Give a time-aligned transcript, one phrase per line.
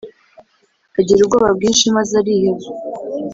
[0.99, 2.65] Agira ubwoba bwinshi; maze ariheba